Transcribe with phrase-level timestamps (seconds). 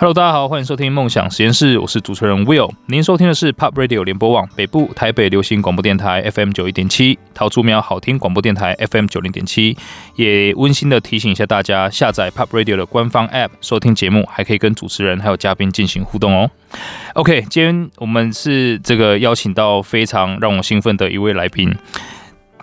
[0.00, 2.70] Hello，大家好，欢迎收听梦想实验室，我是主持人 Will。
[2.86, 9.76] 您收听的是 Pop Radio 联播网北部台北流行广播电台 FM 九一点七，桃竹苗好听广播电台 FM 九零点七。
[10.14, 16.48] 也温馨的提醒一下大家，下载 Pop Radio 的官方 App 收听节目，还可以跟主持人还有嘉宾进行互动哦。
[17.14, 21.74] OK，今天我们是这个邀请到非常让我兴奋的一位来宾。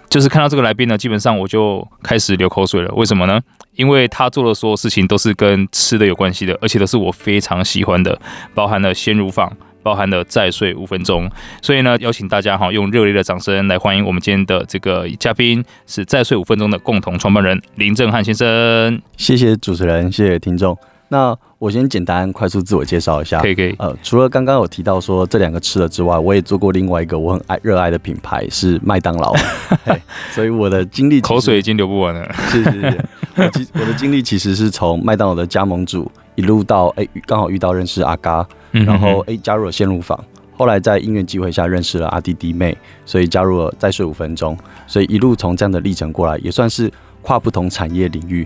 [0.09, 2.93] 就是看到这个来宾呢，基本上我就开始流口水了。
[2.95, 3.39] 为什么呢？
[3.75, 8.17] 因为他做的所有事情都是跟吃的有关系的，而且都是我非常喜欢的，
[8.53, 9.51] 包含了鲜乳坊，
[9.83, 11.29] 包含了再睡五分钟。
[11.61, 19.01] 所以呢，邀请大家哈，用热烈的掌声来欢迎我们今天的这个嘉宾，是再睡五分钟的共同创办人林正汉先生。
[19.17, 20.77] 谢谢主持人，谢谢听众。
[21.15, 23.73] 那我先简单快速自我介绍一下，可以可以。
[23.79, 29.33] 呃，除了刚刚有提到说这两个吃的之外，我也做过另外一个我很爱热爱的品牌是麦当劳，
[30.35, 32.29] 所以我的经历口水已经流不完了。
[32.49, 33.05] 是是是，
[33.37, 40.21] 我其我的经历其实是从麦当劳的加盟主一路到哎刚好遇到认识阿嘎，然后哎加入了鲜乳坊，
[40.57, 48.45] 后来在因缘机会下认识了阿弟弟妹，所以加入了再睡五分钟，所以一路从这样的历程过来，也算是跨不同产业领域。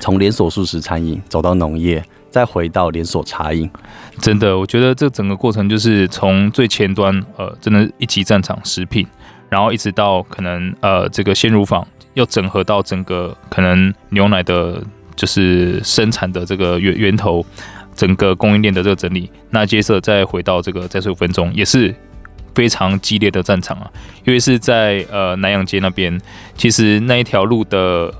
[0.00, 3.68] 从连锁素食餐饮走到农业，再回到连锁茶饮，
[4.20, 9.06] 真的，我觉得这整个过程就是从最前端，呃，真的一级战场食品，
[9.48, 14.82] 然后一直到可能呃这个鲜乳坊，要整合到整个可能牛奶的，
[15.14, 17.44] 就是生产的这个源源头，
[17.94, 21.94] 整个供应链的这个整理，那接着再回到这个再睡五分钟，也是
[22.54, 23.90] 非常激烈的战场啊，
[24.24, 26.20] 因为是在呃南洋街那边，
[26.54, 28.12] 其实那一条路的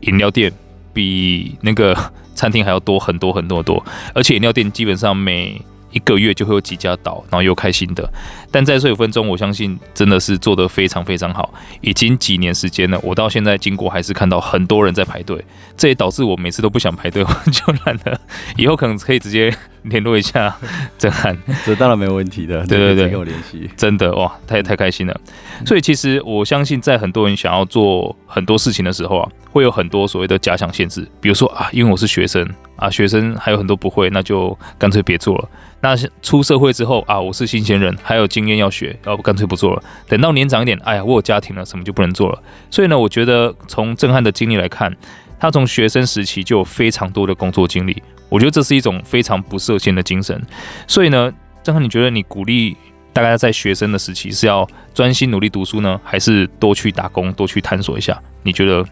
[0.00, 0.52] 饮料店。
[0.92, 1.96] 比那个
[2.34, 8.10] 餐厅还要多很多很多很多，而且饮料店基本上每一个月就会有几家倒，然后又开新的。
[8.52, 11.52] 但在睡五分钟，我相信真的是做得非常非常好。
[11.80, 15.42] 已经几年时间了，我到现在经过还是看到很多人在排队，
[15.76, 18.20] 这也导致我每次都不想排队，我就懒得。
[18.56, 19.52] 以后可能可以直接
[19.84, 20.54] 联络一下
[20.98, 22.64] 震撼，这当然没有问题的。
[22.66, 23.68] 对对对，跟我联系。
[23.76, 25.20] 真的哇，太太开心了。
[25.64, 32.46] 所以其实我相信，在很多人想要做很多事情的时候啊，会有很多所谓的假想限制，比如说啊，因为我是学生
[32.76, 35.48] 啊，学生还有很多不会，那就干脆别做了。
[35.80, 39.82] 那出社会之后啊，我是新鲜人，还有经经验要学，要不干脆不做了。
[40.06, 42.42] 等到年长一点，哎呀，我有家庭了，什么就不能做了。
[42.70, 44.94] 所以呢，我觉得从正汉的经历来看，
[45.38, 50.40] 他从学生时期就有非常多的工作经历，我觉得这是一种非常不设限的精神。
[50.86, 51.32] 所以呢，
[51.62, 52.76] 正汉，你觉得你鼓励
[53.12, 58.20] 大家在学生的时期是要专心努力读书呢，还是多去打工，多去探索一下？
[58.42, 58.84] 你觉得？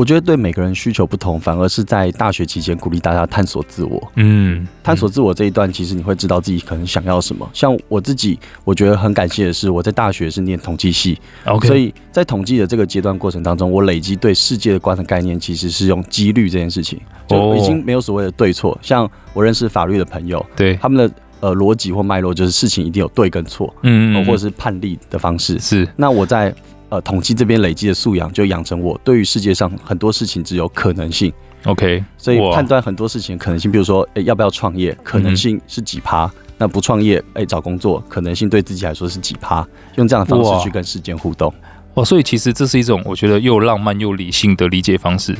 [0.00, 4.10] 我觉得对每个人需求不同，反而是在大学期间鼓励大家探索自我。
[4.16, 7.46] 嗯，探索自我这一段，其实你会知道自己可能想要什么。
[7.52, 18.78] 像我自己，我觉得很感谢的是，我在大学是念统计系，OK，所以在统计的这个阶段过程当中，我累积对世界的观的概念，其实是用几率这件事情，就已经没有所谓的对错。
[18.80, 25.86] 像我认识法律的朋友，对他们的呃逻辑或脉络，就是事情一定有对跟错，嗯，或者是判例的方式是。
[25.94, 26.54] 那我在。
[26.90, 31.32] 呃，统计这边累积的素养，就养成我对于世界上很多事情只有可能性。
[31.64, 36.24] OK，所以判断很多事情可能性，比如说，哎，要不要创业，可能性是几趴？
[36.24, 39.66] 嗯、那不创业，哎，找工作，可能性对自己来说是几趴？
[39.96, 41.52] 用这样的方式去跟世界互动。
[41.94, 45.36] 哦，所以其实这是一种我觉得又浪漫又理性的理解方式。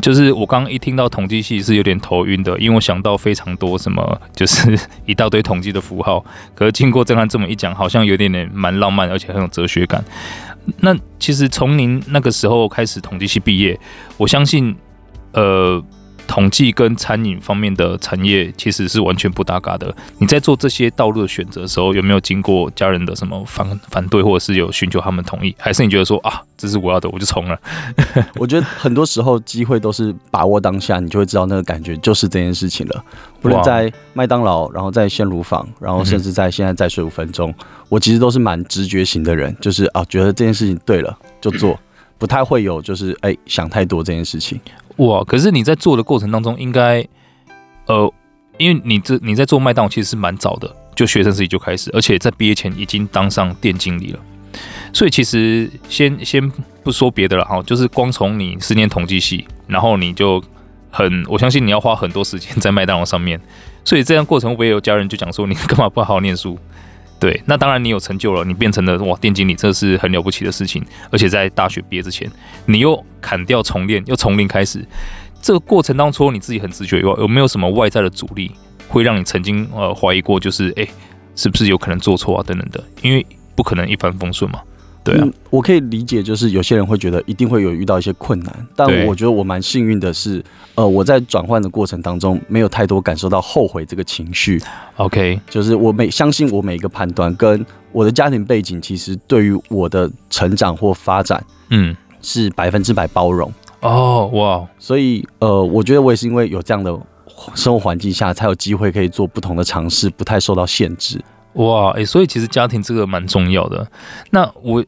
[0.00, 6.24] 就是我刚刚一听到统计系是有点头晕的，因为我想到非常多什么，就是 一大堆统计的符号。
[6.54, 10.04] 可是经过正汉这么一讲，好像有点点蛮浪漫，而且很有哲学感。
[10.78, 13.78] 那其实从您那个时候开始统计系毕业，
[14.16, 14.74] 我相信，
[15.32, 15.82] 呃，
[16.26, 19.94] 统计跟餐饮方面的产业其实是完全不搭嘎的。
[20.18, 27.58] 你在做这些道路的选择的时候，有没有经过家人的什么反反对，或者是有寻求他们同意，还是你觉得说啊，这是我要的，我就冲了？
[28.36, 33.04] 我觉得很多时候机会都是把握当下，你就会知道那个感觉就是这件事情了。
[33.40, 37.50] 不论在麦当劳，然后在鲜乳坊，然后甚至在现在再睡五分钟。
[37.50, 41.78] 嗯我其实都是蛮直觉型的人，就是啊，觉得这件事情对了就做，
[42.18, 44.60] 不太会有就是哎、想太多这件事情。
[44.96, 47.06] 哇，可是你在做的过程当中，应该
[47.86, 48.12] 呃，
[48.58, 54.20] 因为你这你在做麦当劳其实是蛮早的，就学生时期就开始，而且在毕业前已经当上店经理了。
[54.92, 56.48] 所以其实先先
[56.84, 60.40] 不说别的了哈，就是光从你是念统计系，然后你就
[60.90, 63.40] 很我相信你要花很多时间在麦当劳上面，
[63.84, 66.56] 所以这样过程会不会有家人就讲说 你干嘛不好好念书？
[67.18, 70.84] 对，那当然你有成就了，你变成了哇店经理，这是很了不起的事情。
[71.10, 72.30] 而且在大学毕业之前，
[72.66, 74.86] 你又砍掉重练，又从零开始，
[75.40, 78.50] 这个过程当中，你自己很自觉，有没有什么外在的阻力，
[78.88, 80.86] 会让你曾经呃怀疑过，就是哎，
[81.34, 82.84] 是不是有可能做错啊等等的？
[83.00, 83.24] 因为
[83.54, 84.60] 不可能一帆风顺嘛。
[85.04, 90.42] 对啊、嗯，我可以理解，就是有些人会觉得一定会有遇到一些困难，但我觉得我蛮幸运的是，
[90.74, 94.58] 呃，我在转换的过程当中没有太多感受到后悔这个情绪。
[94.96, 103.52] OK，就是我每相信我每一个判断跟我的家庭背景，其实对于我的成长或发展，嗯，是百分之百包容。
[103.80, 106.98] 哦，哇，所以呃，我觉得我也是因为有这样的
[107.54, 111.20] 生活环境下，才有机会可以做不同的尝试，不太受到限制。
[111.54, 113.86] 哇，哎、欸，所以其实家庭这个蛮重要的。
[114.30, 114.84] 那我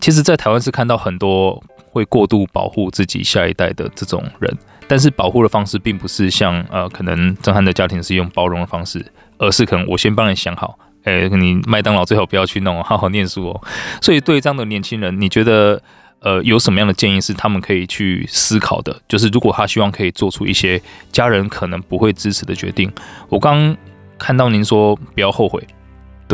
[0.00, 4.56] 其实，在台湾是看到很多会过度保护自己下一代的这种人，
[4.88, 9.04] 但是保护的方式并不是像呃，可能震撼的家庭是用包容的方式，
[9.38, 13.62] 而是可能我先帮你想好，哎、你麦当劳最好不要去弄，好好念书哦。
[14.00, 15.80] 所以对于这样的年轻人，你觉得
[16.20, 18.98] 呃有什么样的建议是他们可以去思考的？
[19.06, 20.80] 就是如果他希望可以做出一些
[21.12, 22.90] 家人可能不会支持的决定，
[23.28, 23.76] 我刚。
[24.16, 25.60] 看到您说不要后悔，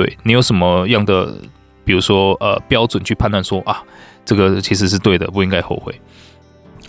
[0.00, 1.30] 对你有什么样的，
[1.84, 3.82] 比如说呃标准去判断说啊，
[4.24, 5.94] 这个其实是对的，不应该后悔。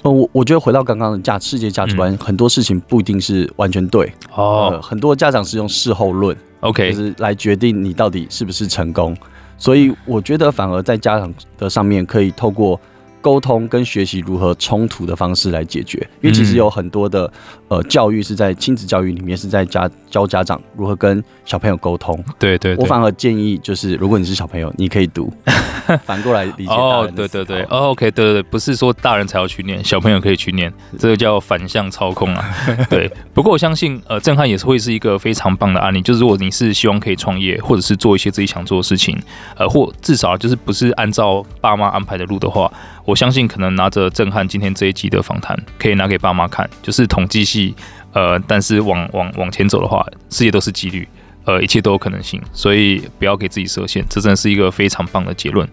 [0.03, 4.81] 哦，我我觉得回到刚刚的价世界价值观，嗯，很多事情不一定是完全对哦，呃。
[4.81, 9.13] 很多家长是用事后论，OK，就是来决定你到底是不是成功。
[9.57, 12.79] 所以我觉得反而在家长的上面可以透过。
[13.21, 17.31] 沟通跟学习如何冲突的方式来解决，因为其实有很多的
[17.67, 22.17] 呃教育是在亲子教育里面是在家教家长如何跟小朋友沟通。
[22.39, 25.31] 对，对对，我反而建议就是，如果你是小朋友，你可以读，
[26.03, 26.73] 反过来理解。
[26.73, 32.43] 哦，对对对，哦，OK，对对对，不是说大人才要去念，小朋友可以去念，这个叫反向操控啊。
[32.89, 39.17] 对，不过我相信呃，震撼也是会是一个非常棒的案例，就是如果你是希望可以创业，或者是做一些自己想做的事情，
[39.55, 42.71] 呃，或至少就是不是按照爸妈安排的路的话。
[43.05, 47.75] 我相信可能拿着震撼今天这一集的访谈，可以拿给爸妈看，就是统计系，
[48.13, 51.07] 呃，但是往往往前走的话，世界都是几率，
[51.45, 55.67] 呃，一切都有可能性，所以不要给自己设限，这真的是一个非常棒的结论。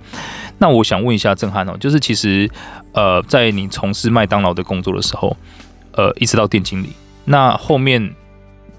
[0.58, 2.50] 那我想问一下震撼哦，就是其实，
[2.92, 5.36] 呃，在你从事麦当劳的工作的时候，
[5.92, 6.88] 呃，一直到店经理，
[7.26, 8.14] 那后面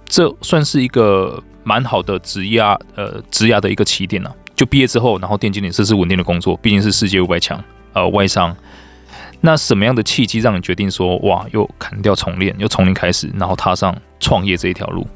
[0.07, 7.63] 这算是一个蛮好的职涯，呃，职涯的一个起点呢、就毕业之后，然后店经理这是稳定的工作，毕竟是世界五百强。
[7.93, 8.55] 呃，外商，
[9.41, 15.07] 那什么样的契机让你决定说，哇，又砍掉重练，又从零开始，然后踏上创业这一条路？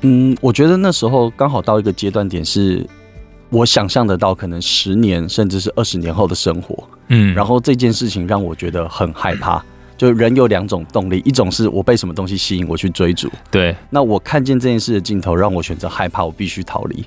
[0.00, 2.84] 嗯，我觉得那时候刚好到一个阶段点，是
[3.50, 6.88] 我想象得到可能十年甚至是二十年后的生活。
[7.08, 9.62] 嗯，然后这件事情让我觉得很害怕。
[9.98, 13.30] 就人有两种动力，一种是我被什么东西吸引，我去追逐。
[13.50, 17.04] 对，那我看见这件事的尽头，让我选择害怕，我必须逃离。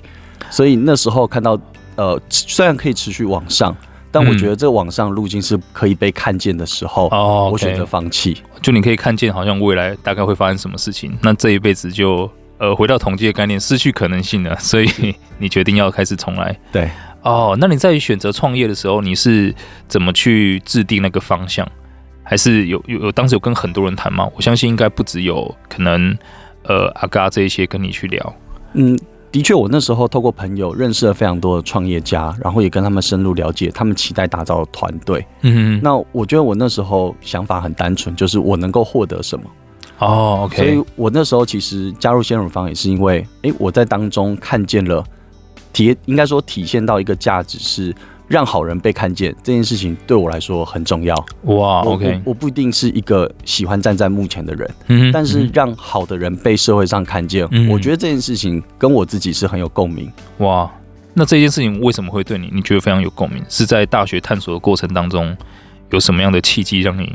[0.50, 1.58] 所以那时候看到，
[1.96, 3.76] 呃，虽然可以持续往上。
[4.10, 8.36] 但我觉得这个网上路径是可以被看见的时候，哦，我选择放弃。
[8.62, 14.88] 就你可以看见，好像未来大概会发生什么事情，那这一辈子就呃回到统计的概念，失去可能性了，所以
[15.38, 16.58] 你决定要开始重来。
[16.72, 16.88] 对，
[17.22, 19.54] 哦，那你在选择创业的时候，你是
[19.86, 21.68] 怎么去制定那个方向？
[22.22, 24.28] 还是有有有当时有跟很多人谈吗？
[24.34, 26.16] 我相信应该不只有可能
[26.64, 28.34] 呃阿嘎这一些跟你去聊，
[28.72, 28.98] 嗯。
[29.36, 35.26] 的确，我那时候透过朋友认识了非常多的创业家，然后也跟他们深入了解，他们期待打造的团队。
[35.42, 39.44] 嗯，那我觉得我那时候想法很单纯，就是我能够获得什么。
[39.98, 40.56] 哦，OK。
[40.56, 45.04] 所以我那时候其实加入鲜乳坊也是因为，哎，我在当中看见了
[45.70, 47.94] 体，应该说体现到一个价值是。
[48.28, 51.14] 让好人被看见这件事情对我来说很重要。
[51.42, 60.10] 哇，OK，我，我不一定是一个喜欢站在幕前的人，嗯，但是让好的人被社会上看见，嗯，我觉得这件事情跟我自己是很有共鸣。
[60.38, 60.70] 哇，
[61.14, 63.42] 那这件事情为什么会对你，你觉得非常有共鸣？
[63.48, 65.36] 是在大学探索的过程当中，
[65.90, 67.14] 有什么样的契机让你，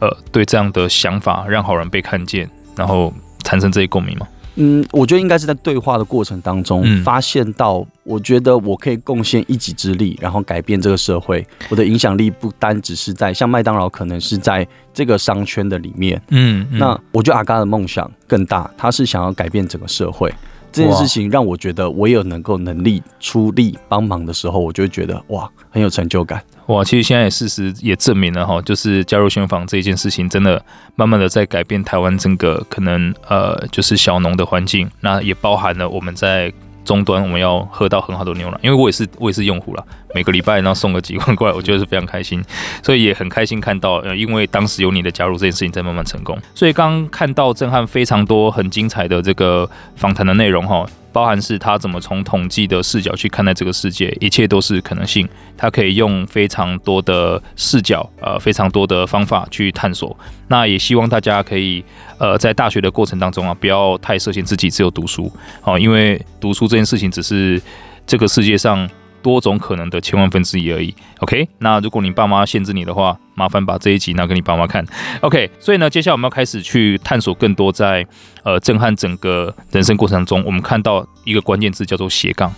[0.00, 4.28] 呃，对这样的想法，让好人被看见，然后产生这些共鸣吗？
[4.56, 11.46] 嗯，我觉得应该是在对话的过程当中发现到，我觉得我可以贡献一己之力，然后改变这个社会。
[11.70, 16.20] 我的影响力不单只是在像麦当劳，可能是在这个商圈的里面。
[16.28, 20.32] 嗯，那我觉得阿嘎的梦想更大，他是想要改变整个社会。
[20.72, 26.42] 这件事情让我觉得我有能够能力出力帮忙的时候，我就会觉得哇，很有成就感。
[26.66, 30.64] 哇，其实现在事实也证明了哈，就是加入鲜房这一件事情，真的
[30.96, 34.90] 慢慢的在改变台湾整个可能呃，就是小农的环境。
[35.00, 36.52] 那也包含了我们在。
[36.84, 42.42] 终端我们要喝到很好的牛奶，因为我也是我也是用户了，每个礼拜然后送个几万过来，我觉得是非常开心，
[42.82, 46.38] 所以也很开心看到，呃，因为当时有你的加入，这件事情在慢慢成功。
[46.54, 50.86] 所以刚看到震撼非常多很精彩的这个访谈的内容哈。
[51.14, 55.28] 包含是他怎么从统计的视角去看待这个世界，一切都是可能性。
[55.58, 60.16] 他可以用非常多的视角，呃，非常多的方法去探索。
[60.48, 61.84] 那也希望大家可以，
[62.16, 65.30] 呃，在大学的过程当中啊，不要太设限自己，只有读书
[65.64, 67.60] 哦，因为读书这件事情只是
[68.06, 68.88] 这个世界上
[69.22, 70.94] 多种可能的千万分之一而已。
[71.20, 74.84] OK，那如果你爸妈限制你的话，麻烦把这一集拿给你爸妈看。
[75.20, 78.06] OK，所以呢，接下来我们要开始去探索更多在
[78.42, 82.52] 呃震撼整个人生过程中，我们看到一个关键字叫做斜杠。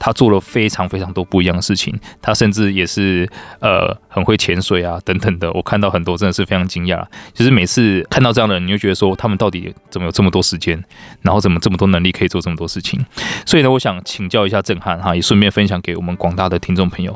[0.00, 3.28] 他做了非常非常多不一样的事情，他甚至也是
[3.60, 5.52] 呃很会潜水啊等等的。
[5.52, 7.04] 我看到很多真的是非常惊讶。
[7.34, 10.82] 就是每次看到这样的人，你就觉得说他们到底怎么有这么多时间，
[11.20, 12.98] 然后怎么这么多能力可以做这么多事情。
[13.44, 17.14] 所以呢，我想请教一下震撼哈，也顺便分享给我们广大的听众朋友，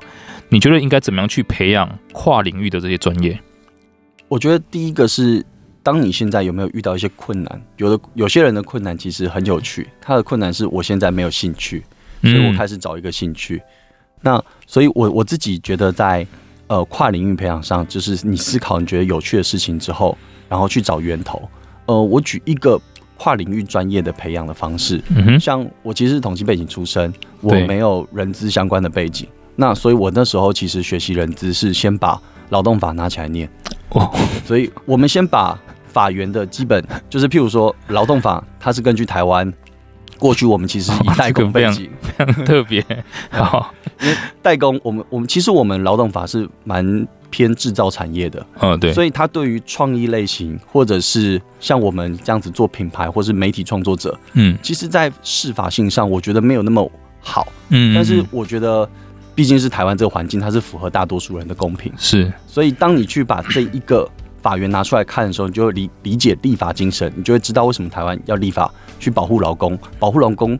[0.51, 3.41] 你觉得应该怎么样去培养跨领域的这些专业？
[4.29, 5.43] 我觉得第一个是，
[5.83, 7.63] 当你现在有没有遇到一些困难？
[7.79, 11.83] 有的有些人的困难其实很有趣，他的困难是我现在没有兴趣。
[12.25, 13.65] 所以我开始找一个兴趣，嗯、
[14.23, 16.27] 那所以我我自己觉得在
[16.67, 20.17] 呃跨领域培养上，就是你思考你觉得有趣的事情之后，
[20.49, 21.43] 然后去找源头。
[21.87, 22.81] 呃，我举一个
[23.19, 25.03] 跨领域专业的培养的方式，
[25.39, 33.49] 像我其实是统计背景出身，我没有人资相关的背景，那所以我那时候其实学习人资是先把劳动法拿起来念，
[33.91, 34.11] 哦，
[34.47, 39.53] 所以我们先把法源的基本，就是譬如说劳动法，它是根据台湾。
[40.25, 42.83] 过去我们其实以代工背景、哦这个、非常特别，
[43.29, 56.91] 好， 因为代工，我们我们其实我们劳动法是蛮偏制造产业的，嗯，对，所以它对于创意类型或者是像我们这样子做品牌或是媒体创作者，嗯，其实，在适法性上，我觉得没有那么
[57.21, 58.89] 好，嗯，但是我觉得
[59.35, 64.09] 毕竟是台湾这个环境，它是符合大多数人的公平，是，所以当你去把这一个。
[64.45, 68.71] 法源拿出来看的时候，你就会理理解立法精神，你就会知道为什么台湾要立法
[69.01, 70.59] 去保护劳工，保护劳工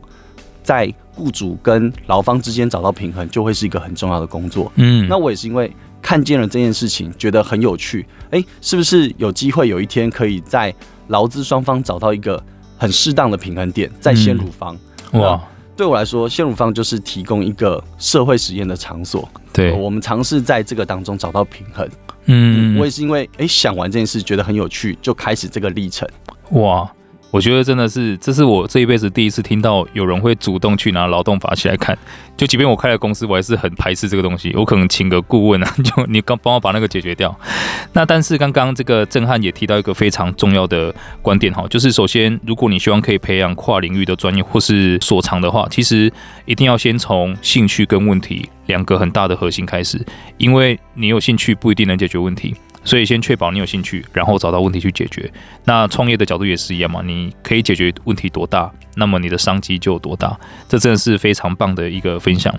[0.63, 4.71] 在雇主跟劳方之间找到平衡，就会是一个很重要的工作。
[4.77, 8.03] 嗯，那我也是因为看见了这件事情，觉得很有趣。
[8.31, 10.73] 哎、欸，是不是有机会有一天可以在
[11.09, 12.43] 劳资双方找到一个
[12.79, 14.75] 很适当的平衡点，在先乳方？
[15.11, 15.39] 嗯、哇，
[15.77, 19.29] 对我来说，先乳方就是提供一个社会实验的场所。
[19.53, 21.87] 对，我们尝试在这个当中找到平衡。
[22.25, 26.07] 嗯，我也是因为哎、欸、想完这件事，觉得很有趣，就开始这个历程。
[26.51, 26.89] 哇，
[27.31, 31.97] 我觉得真的是，这是我这一辈子第一次听到有人会主动去拿劳动法起来看。
[32.37, 34.53] 就即便我开了公司，我还是很排斥这个东西。
[34.55, 37.33] 我可能请个顾问啊，就你刚帮我把那个解决掉。
[37.93, 46.11] 那但是刚刚这个震撼也提到一个非常重要的观点哈，就是首先，如果你希望可以培养跨领域的专业或是所长的话，其实
[46.45, 48.49] 一定要先从兴趣跟问题。
[48.67, 50.03] 两个很大的核心开始，
[50.37, 55.31] 因为你有兴趣不一定能解决问题，所以先确保你有兴趣，然后找到问题去解决。
[55.63, 60.37] 那创业的角度也是一样嘛，你可以解决问题多大，那么你的商机就有多大。
[60.67, 62.53] 这真的是非常棒的一个分享。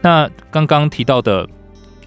[0.00, 1.48] 那刚刚提到的，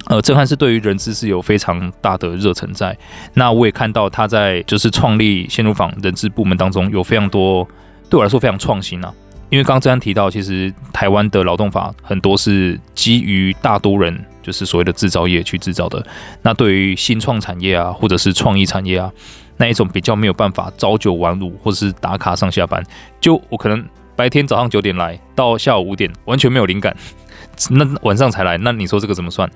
[0.07, 2.98] 呃，震撼是对于人资是有非常大的热忱在。
[3.33, 7.67] 那我也看到他在就是创立鲜乳坊人资部门当中有非常多，
[8.10, 9.13] 对我来说非常创新啊。
[9.53, 16.03] 因为刚刚提到，其实台湾的劳动法很多是基于大多人，就是所谓的制造业去制造的。
[16.41, 19.12] 那对于新创产业啊，或者是创意产业啊，
[19.57, 22.83] 那一种比较没有办法朝九晚五，或者是打卡上下班，
[23.22, 26.98] 就我可能白天早上九点来到下午五点，完全没有灵感，
[27.69, 29.48] 那晚上才来，那你说这个怎么算？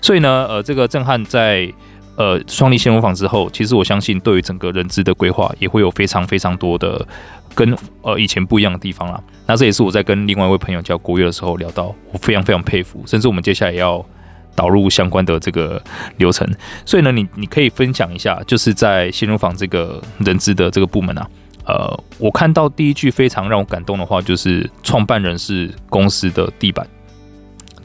[0.00, 1.70] 所以呢，呃，这个震撼在
[2.16, 7.06] 呃创立鲜乳坊之后，其实我相信对于整个人资的规划也会有非常非常多的。
[7.54, 14.02] 跟呃以前不一样的地方啦，那这也是我在跟另外一位朋友叫国月的时候聊到，我非常非常佩服，甚至我们接下来要
[14.54, 15.78] 导入相关的这个
[16.16, 16.50] 流程。
[16.86, 21.28] 所以呢，你你可以分享一下，就是在鲜乳坊这个人资的这个部门啊，
[21.66, 26.86] 呃，我看到第一句非常让我感动的话，就是创办人是公司的地板。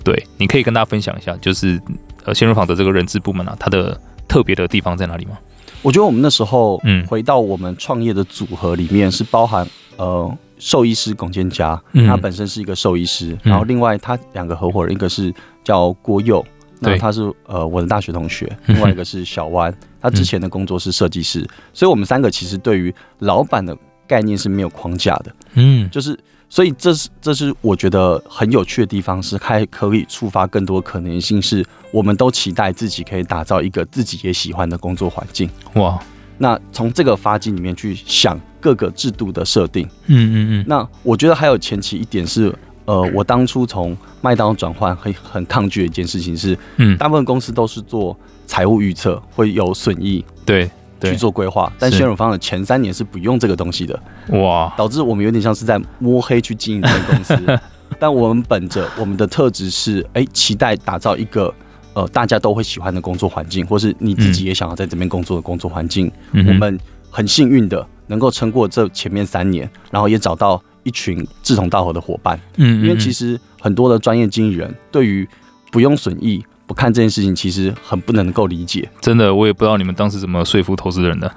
[0.01, 1.77] 对，你可以跟大家分享一下，就是
[2.23, 5.37] 呃鲜乳坊的这个人资部门啊，它的特别的地方在哪里吗？
[5.81, 9.65] 我觉得我们那时候，嗯，回到我们创业的组合里面是包含
[9.95, 16.43] 呃兽医师龚建嘉，他本身是一个兽医师，然后另外他两个合伙人，一个是叫郭佑，
[16.79, 26.17] 那他是呃我的大学同学，另外一个是小弯，他之前的工作是设计师，所以我们三个其实对于老板的概念是没有框架的，嗯，就是。
[26.49, 35.49] 所以这是这是我觉得很有趣的地方，是还可以触发更多可能性，是我们都期待自己可以打造一个自己也喜欢的工作环境。
[35.73, 35.99] 哇，
[36.37, 40.65] 那从这个发迹里面去想各个制度的设定，嗯嗯嗯。
[40.67, 42.53] 那我觉得还有前期一点是，
[42.85, 50.23] 呃，我当初从麦当劳转换很很抗拒的一件事情是，嗯，大部分公司都是做财务预测，会有损益。
[50.45, 50.69] 对。
[51.01, 53.99] 去做规划，但宣乳方的前三年是不用这个东西的，
[54.29, 57.59] 哇，导致我们有点像是在摸黑去经营这个公司。
[57.99, 61.53] 但我们本着我们的特质是，哎、欸，期待打造一个
[61.93, 66.11] 呃大家都会喜欢的工作环境，或是你自己也想要在这边工作的工作环境。
[66.33, 70.61] 嗯、我们很幸运的能够撑过这前面三年，然后也找到。
[70.83, 72.39] 一群志同道合的伙伴。
[72.55, 75.27] 嗯，因为其实很多的专业经理人对于
[75.69, 78.87] 不用损益不看这件事情，其实很不能够理解。
[79.01, 81.33] 真的，我也不知道你们当时怎么说服投资人的。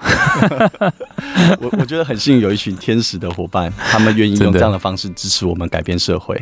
[1.60, 6.38] 我我觉得很幸运有一群天使的伙伴， 他们愿意用这样的方式支持我们改变社会。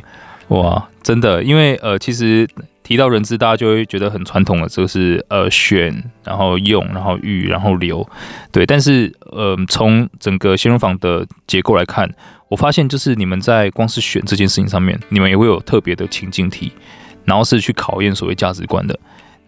[0.48, 2.48] 哇，真的，因为呃，其实
[2.82, 8.08] 提到人资，大家就会觉得很传统的，这个是呃选，然后用，然后育，然后留，
[8.50, 8.64] 对。
[8.64, 12.10] 但是呃，从整个鲜乳坊的结构来看，
[12.48, 16.72] 我发现就是你们在光是选这件事情上面，你们也会有特别的情境题，
[17.28, 18.98] 然后是去考验所谓价值观的。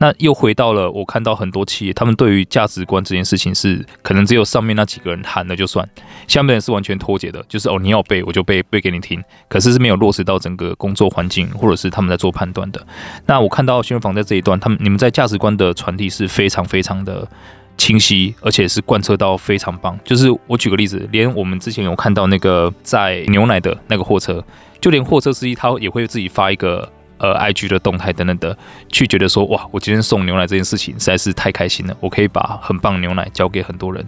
[0.03, 5.87] 那又回到了我看到很多企业，他们对于价值观这件事情是可能只有上面那几个人喊了就算，
[6.27, 12.81] 下面人是完全脱节的，就是哦，你要背我就背背给你听，可是是没有落实到整个工作环境或者是他们在做判断的。
[13.27, 17.29] 那我看到新闻坊在这一段，他们你们在价值观的传递是非常非常的
[17.77, 19.99] 清晰，而且是贯彻到非常棒。
[20.03, 24.43] 就是我举个例子，连我们之前有看到那个在牛奶的那个货车，
[24.81, 26.91] 就连货车司机他也会自己发一个。
[27.21, 28.57] 呃，IG 的动态等等的，
[28.89, 34.05] 去觉得说，哇，我今天送牛奶这件事情实在是太开心了，我可以把很棒牛奶交给很多人。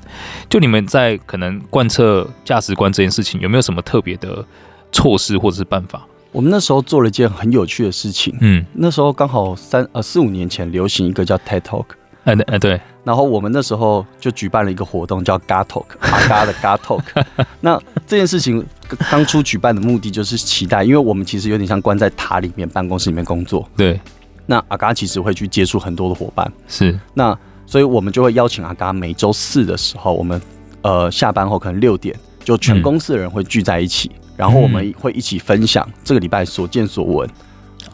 [0.48, 4.44] 就你们在可能贯彻价值观这件事情，有没有什么特别的
[4.90, 6.02] 措施或者是办法？
[6.32, 11.84] 我们那时候做了一件很有趣的事情，嗯，那时候刚好三呃四五年前流行一个叫 TED Talk。
[12.24, 12.80] 哎，哎，对。
[13.04, 17.02] 然后我们那时候就举办了一个活动，叫 GAT Talk，阿嘎的 GAT Talk。
[17.60, 18.64] 那这件事情
[19.10, 23.68] 当初举办的目的就是期待，因为我们其实有点像关在塔里面办公室里面工作。
[23.76, 24.00] 对。
[24.46, 26.50] 那阿嘎其实会去接触很多的伙伴。
[26.68, 26.98] 是。
[27.14, 30.40] 那所以我们就会邀请阿嘎每周四的时候，我们
[30.82, 37.28] 呃下班后可能六点，就全公司的人会聚在一起，嗯、然后我们会一起分享这个礼拜所见所闻。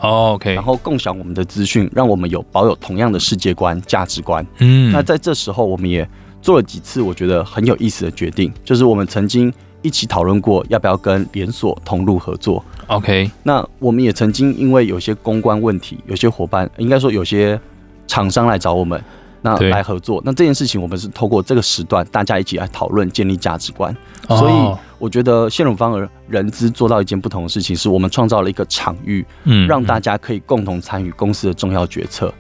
[0.00, 4.46] 哦，OK，然后共享我们的资讯，让我们有保有同样的世界观、价值观。
[4.58, 6.08] 嗯，那在这时候，我们也
[6.40, 9.52] 做了几次我觉得很有意思的决定，就是我们曾经
[9.82, 12.64] 一起讨论过要不要跟连锁同路合作。
[12.86, 17.60] OK，那我们也曾经因为有些公关问题，有些伙伴应该说有些
[18.06, 19.02] 厂商来找我们，
[19.42, 20.22] 那来合作。
[20.24, 23.94] 那这件事情，我们是透过这个时段，大家一起来讨论，建立价值观。
[24.28, 24.78] 所以。
[24.98, 32.32] 我觉得谢荣芳而人资做到一件不同的事情，是我们创造了一个场域，嗯，让大家可以共同参与公司的重要决策。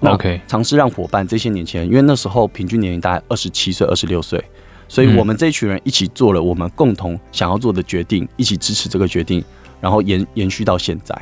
[0.00, 4.42] OK，尝试让伙伴这些年轻人，因为那时候平均年龄大概二十七岁、二十六岁，
[4.88, 9.44] 所以我们这一群人一起做了我们共同想要做的决定，一起支持这个决定，
[9.80, 11.14] 然后延延续到现在。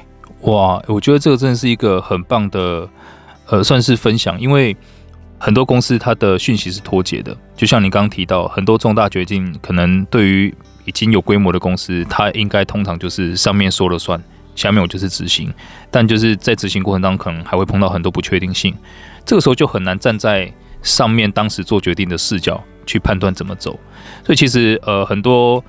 [0.42, 2.88] 哇，我觉得这个真的是一个很棒的，
[3.46, 4.76] 呃，算是分享，因为。
[5.36, 14.22] 很多公司它的讯息是脱节的，就像你刚刚提到，很多重大决定可能对于已经有规模的公司，它应该通常就是上面说了算，
[14.54, 15.52] 下面我就是执行。
[15.90, 18.74] 但就是在执行过程当中，可能还会碰到很多不确定性，
[19.24, 23.78] 这个时候就很难站在上面当时做决定的视角去判断怎么走。
[24.24, 25.64] 所以其实呃很多。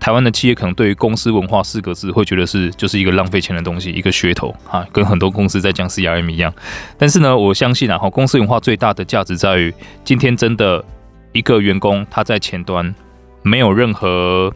[0.00, 6.54] 台湾的企业可能对于公司文化四个字会觉得是就是一个浪费钱的东西，一个噱头啊，跟很多公司在讲 CRM 一样。
[6.96, 10.84] 但是呢，我相信啊，哈，公司文化最大的价值在于，今天真的
[11.32, 12.94] 一个员工他在前端
[13.42, 14.52] 没有任何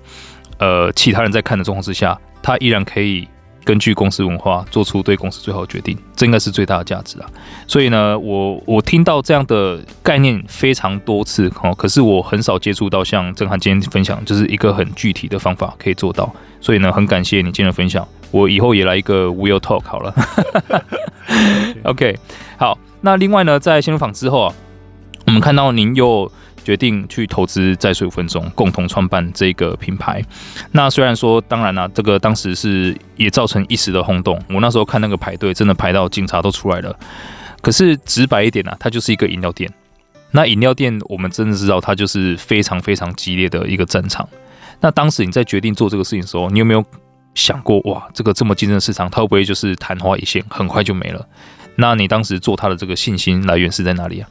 [0.59, 3.29] 呃其他人在看的状况之下，他依然可以。
[3.65, 7.31] 根据公司文化做出对公司最好的决定，这应该是最大的价值啊！
[7.69, 16.29] 所以呢，我我听到这样的概念非常多次哦，可是我很少接触到像震撼今天分享，就是一个很具体的方法可以做到。
[16.61, 20.13] 所以呢，很感谢你今天的分享，我以后也来一个 Will Talk 好了。
[21.85, 22.19] OK，
[22.57, 24.55] 好，那另外呢，在鲜乳坊之后啊，
[25.29, 26.29] 我们看到您又。
[26.65, 30.23] 决定去投资再睡五分钟，共同创办这个品牌。
[30.71, 34.41] 那虽然说，当然啦、这个当时是也造成一时的轰动。
[34.49, 36.97] 我那时候看那个排队，真的排到警察都出来了。
[37.61, 39.73] 可是直白一点啊，它就是一个饮料店。
[40.31, 44.29] 那饮料店，我们真的知道它就是非常非常激烈的一个战场。
[44.81, 46.85] 那当时你在决定做这个事情的时候，你有没有
[47.35, 51.27] 想过，哇，这个这么竞争的市场，它会不会就是昙花一现，很快就没了？
[51.77, 54.29] 那你当时做它的这个信心来源是在哪里啊？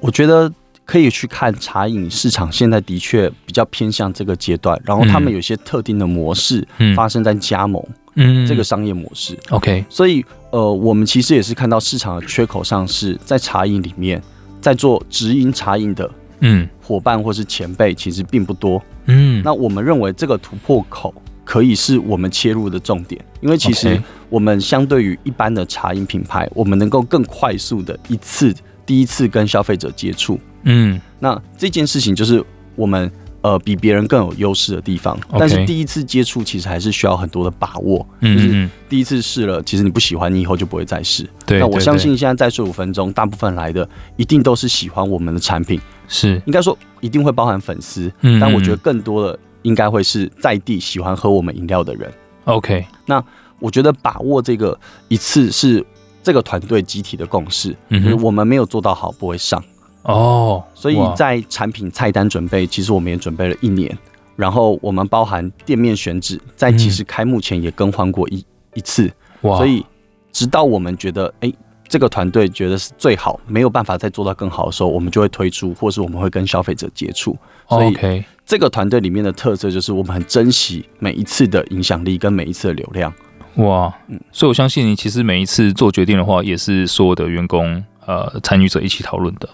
[0.00, 0.52] 我觉得。
[0.84, 7.82] 可以去看茶饮市场，现在的确比较偏向这个阶段，然后他们有些特定的模式发生在加盟，
[8.16, 9.38] 嗯，这个商业模式。
[9.50, 14.22] OK，所以呃，我们其实也是看到市场的缺口上是在茶饮里面，
[14.60, 30.38] 在做直营茶饮的，嗯，伙伴或是前辈其实并不多，嗯，那我们认为这个突破口可以是我们切入的重点，因为其实我们相对于一般的茶饮品牌，我们能够更快速的一次第一次跟消费者接触。
[30.64, 32.42] 嗯，那这件事情就是
[32.74, 33.10] 我们
[33.42, 35.18] 呃比别人更有优势的地方。
[35.38, 38.06] 但是第一次接触其实还是需要很多的把握。
[38.20, 41.28] 嗯，就是第一次试了，其实你不喜欢，你以后就不会再试。
[41.46, 45.80] 对，那我相信现在再睡五分钟，大部分来的一定都是喜欢我们的产品。
[46.08, 48.12] 是，应该说一定会包含粉丝。
[48.20, 52.12] 嗯，但我觉得更多的应该会是在地喜欢喝我们饮料的人。
[52.44, 53.22] OK，那
[53.58, 55.82] 我觉得把握这个一次是
[56.22, 59.62] 这个团队集体的共识，嗯哼，我们没有做到好不会上
[60.04, 60.62] 哦。
[60.74, 63.98] 所以在产品菜单准备，其实我们也准备了一年，
[64.36, 69.10] 然后我们包含店面选址，在其实开幕前也更换过一一次，
[69.42, 69.84] 哇，所以
[70.32, 71.48] 直到我们觉得哎。
[71.48, 71.54] 欸
[71.86, 77.36] 这个团队觉得是最好，没有办法再做到更好的时候，我们就会推出，或是我们会跟消费者接触。
[77.68, 83.12] 所以，这个团队里面的特色就是我们很珍惜每一次的影响力跟每一次的流量。
[83.56, 89.48] 哇，嗯，所以我相信你其实每一次做决定的话，也是所有的员工呃参与者一起讨论的。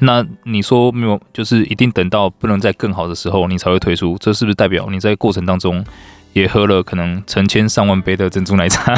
[0.00, 5.84] 那你说没有，就是一定等到不能再更好的时候，你才会推出，这是不是代表你在过程当中？
[6.32, 8.92] 也喝了可能成千上万杯的珍珠奶茶。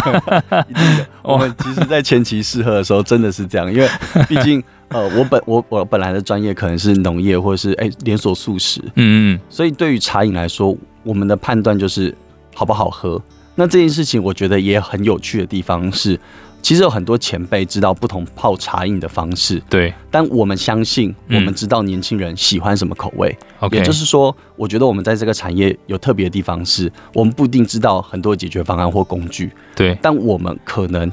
[1.22, 3.86] 我们其实，在前期试喝的时候，真的是这样，因为
[4.26, 12.16] 毕竟，呃，我本我我本来的专业可能是农业，或者是哎连锁素食，嗯嗯，所以对于茶饮来说，我们的判断就是
[12.54, 13.20] 好不好喝。
[13.54, 16.18] 那这件事情，我觉得也很有趣的地方是。
[16.66, 19.94] 其实有很多前辈知道不同泡茶饮的方式，对。
[20.10, 23.38] 但我们相信，我们知道年轻人喜欢什么口味。
[23.60, 29.96] OK，也就是说，我觉得我们在这个产业有特别的地方是，我们不一定知道很多解决方案或工具，对。
[30.02, 31.08] 但我们可能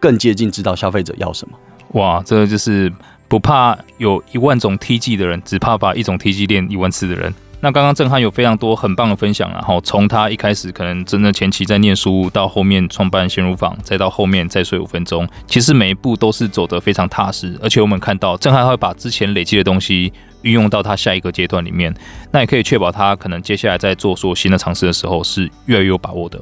[0.00, 1.56] 更接近知道消费者要什么。
[1.92, 2.92] 哇，这个就是
[3.28, 7.32] 不怕有一万种 TG 的人，只怕把一种 TG 练一万次的人。
[7.60, 21.92] 那刚刚震撼有非常多很棒的分享，然后从他一开始可能真的前期在念书，到后面创办鲜乳坊，再到后面再睡五分钟，其实每一步都是走得非常踏实，而且我们看到震撼会把之前累积的东西运用到他下一个阶段里面，
[22.30, 26.38] 那也可以确保他可能接下来在做所有新的尝试的时候是越来越有把握的。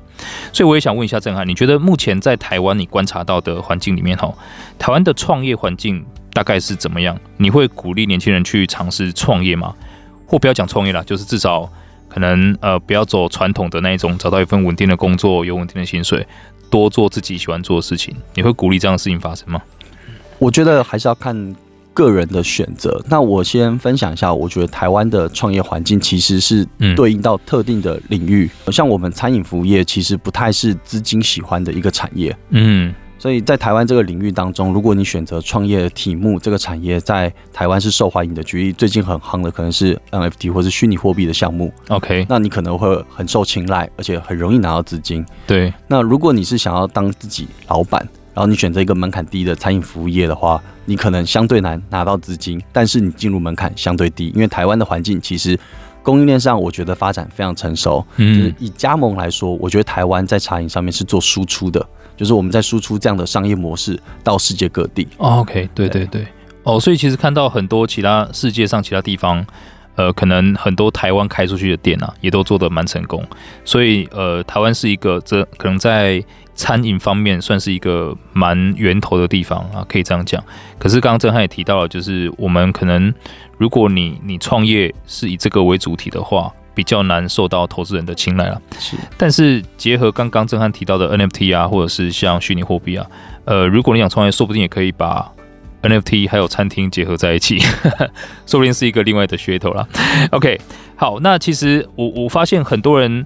[0.52, 4.30] 所以我也想问一下震撼，你觉得目前在台湾你观察到的环境里面，哈，
[4.78, 7.16] 台湾的创业环境大概是怎么样？
[7.36, 9.72] 你会鼓励年轻人去尝试创业吗？
[10.26, 11.70] 或不要讲创业了，就是至少
[12.08, 16.26] 可能呃不要走传统的那一种，找到一份稳定的工作，有稳定的薪水，
[16.70, 18.14] 多做自己喜欢做的事情。
[18.34, 19.60] 你会鼓励这样的事情发生吗？
[20.38, 21.54] 我觉得还是要看
[21.92, 23.00] 个人的选择。
[23.08, 32.36] 那我先分享一下，我觉得台湾的创业环境其实是对应到特定的领域，嗯、像我们餐饮服务业其实不太是资金喜欢的一个产业。
[32.50, 32.94] 嗯。
[33.24, 38.44] 所以在台湾这个领域当中，如果你选择创业的题目，这个产业在台湾是受欢迎的。
[38.44, 41.72] 举例，最近很夯的可能是 NFT 或是虚拟货币的项目。
[41.88, 45.24] OK，那你可能会很受青睐，而且很容易拿到资金。
[45.46, 45.72] 对。
[45.88, 55.58] 那如果你是想要当自己老板，然后你选择一个门槛低的餐饮服务业的话，你可能相对难拿到资金，但是你进入门槛相对低，因为台湾的环境其实
[56.02, 58.04] 供应链上我觉得发展非常成熟。
[58.16, 58.38] 嗯。
[58.38, 61.88] 就是以加盟来说，我觉得台湾在茶饮上面是做输出的。
[62.16, 65.06] 就是我们在输出这样的商业模式到世界各地。
[65.18, 66.26] OK，对对对，
[66.62, 69.44] 哦，所以其实看到很多其他世界上其他地方，
[69.96, 73.24] 呃，可能很多台湾开出去的店啊，也都做得蛮成功。
[73.64, 76.22] 所以，呃，台湾是一个这可能在
[76.54, 80.42] 餐饮方面算是一个蛮源头的地方啊，可以这样讲。
[80.78, 83.12] 可是刚刚震撼也提到了，就是我们可能
[83.58, 86.52] 如果你你创业是以这个为主体的话。
[86.74, 88.96] 比较难受到投资人的青睐了，是。
[89.16, 93.06] 但是结合刚刚震撼提到的 NFT 啊，或者是像虚拟货币啊，
[93.44, 95.30] 呃，如果你想创业，说不定也可以把
[95.82, 97.58] NFT 还有餐厅结合在一起，
[98.46, 99.86] 说不定是一个另外的噱头啦。
[100.30, 100.60] OK，
[100.96, 103.24] 好，那其实我我发现很多人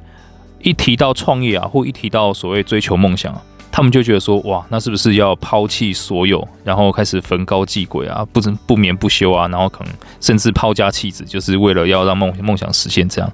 [0.61, 3.42] 一提到创业啊，或一提到所谓追求梦想啊。
[3.78, 13.32] 他们就觉得说，哇，那是不是要抛弃所有，然后开始焚高继晷啊，不不眠不休啊，然后可能甚至抛家弃子，就是为了要让梦梦想实现这样。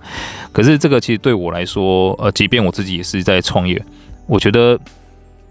[0.52, 3.82] 可是这个其实对我来说，呃，即便我自己也是在创业，
[4.26, 4.78] 我觉得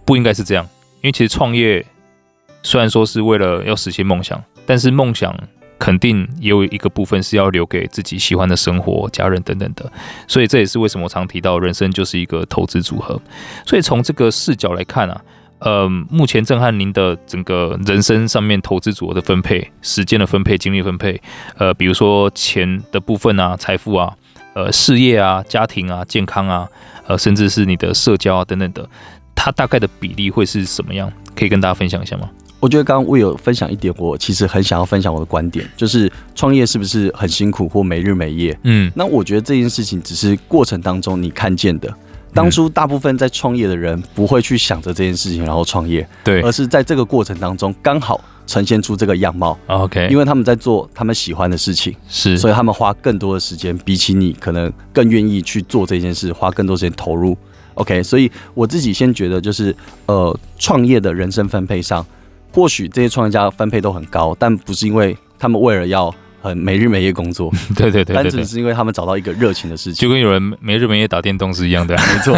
[0.06, 0.64] 不应该是这样，
[1.02, 1.84] 因为其实创业
[2.62, 5.36] 虽然说是为了要实现梦想，但是梦想。
[5.84, 9.92] 肯定也有一个部分是要留给自己喜欢的生活、家人等等的，
[10.30, 13.22] 所以这也是为什么我常提到人生就是一个投资组合。
[13.66, 15.22] 所以从这个视角来看啊，
[15.60, 21.22] 呃，目前震撼您的整个人生上面投资组合的分配、时间的分配、精力分配，
[21.58, 24.16] 呃，比如说钱的部分啊、财富啊、
[24.54, 26.66] 呃、事业啊、家庭啊、健康啊，
[27.08, 28.90] 呃，甚至是你的社交啊等等的，
[29.36, 31.12] 它大概的比例会是什么样？
[31.36, 32.30] 可以跟大家分享一下吗？
[32.64, 38.58] 我觉得刚刚我有分享一点，我其实很想要分享我的观点，就是创业是不是很辛苦或没日没夜？
[38.64, 41.94] 嗯，那我觉得这件事情只是过程当中你看见的。
[42.34, 49.60] 当初大部分在创业的人不会去想着这件事情然后创业，对，而是在这个过程当中刚好呈现出这个样貌。
[49.68, 57.38] OK，因为他们在做他们喜欢的事情，是，所以他们花更多的时间，比起你可能更愿意去做这件事，花更多时间投入。
[57.74, 62.06] OK，所以我自己先觉得就是呃，创业的人生分配上。
[62.54, 67.52] 或许这些创业家分配都很高，但不是因为他们为了要很没日没夜工作。
[67.76, 71.96] 对对对，单纯是因为他们找到一个热情的事情，就跟有人没日没夜打电动是一样的。
[72.14, 72.38] 没错。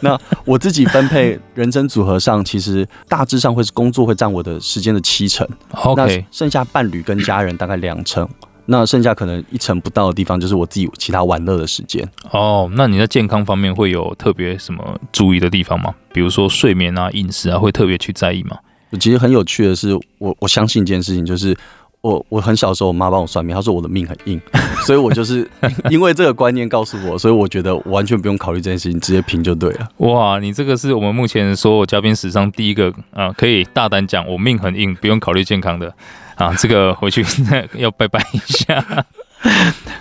[0.00, 8.28] 那我自己分配人生组合上，其实大致上会是工作会占我的时间的七成，OK，那剩下伴侣跟家人大概两成。
[8.66, 12.08] 那剩下可能一成不到的地方，就是我自己其他玩乐的时间。
[12.30, 15.92] 哦，那你在健康方面会有特别什么注意的地方吗？
[16.12, 18.56] 比如说睡眠啊、饮食啊，会特别去在意吗？
[18.98, 21.56] 其实很有趣的是，我我相信一件事情，就是
[22.00, 24.40] 我我很小的时候，我妈帮我算命，她说我的命很硬，
[24.86, 25.48] 所以我就是
[25.90, 29.88] 因为这个观念告诉我，所以我觉得完全不用考虑这件事情，直接拼就对了。
[29.98, 35.92] 哇，你这个是我们目前所有嘉宾史上第一个啊、呃，可以大胆讲我命很硬，不用考虑健康的。
[36.36, 37.22] 啊，这个回去
[37.76, 39.04] 要拜拜一下。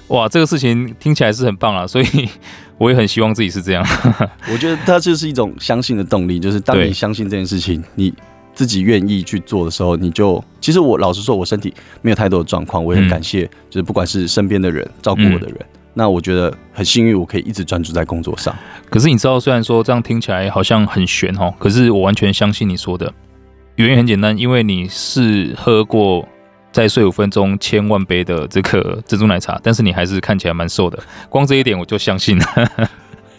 [0.07, 2.29] 哇，这个事情听起来是很棒啊，所以
[2.77, 3.85] 我也很希望自己是这样。
[4.49, 8.13] 我觉得它就是一种相信的动力，就是当你相信这件事情，你
[8.59, 15.55] 自己愿意去做的时候，你就其实我老实说，我身体没有太多的状况，我也很感谢，就是不管是身边的人照顾我的人，
[15.93, 18.53] 那我觉得很幸运，我可以一直专注在工作上。
[18.89, 23.09] 可是你知道，虽然说这样听起来好像很悬哦，可是我完全相信你说的。
[23.77, 26.27] 原因很简单，因为你是喝过
[26.73, 32.45] 再睡五分钟千万杯的这个珍珠奶茶，但是你还是看起来蛮瘦的，光这一点我就相信了。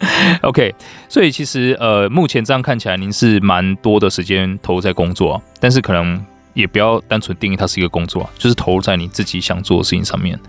[0.41, 0.73] OK，
[1.07, 10.39] 所以其实呃，目前这样看起来您是蛮多的时间投入在工作，但是可能也不要单纯定义它是一个工作，就是投入在你自己想做的事情上面。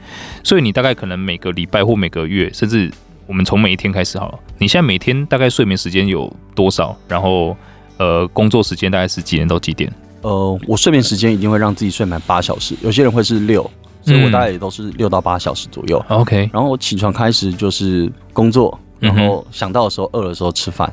[0.42, 2.90] 所以你大概可能每个礼拜或每个月，甚至
[3.26, 6.96] 我们从每一天开始好了，你现在每天大概睡眠时间有多少？
[7.06, 7.56] 然后
[7.98, 9.92] 呃，工作时间大概是几点到几点？
[10.22, 13.68] 呃，我睡眠时间一定会让自己睡满八小时，有些人会是六，
[14.02, 16.04] 所以我大概也都是六到八小时左右。
[16.08, 20.90] OK，然后我起床开始就是工作，然后想到的时候饿的时候吃饭。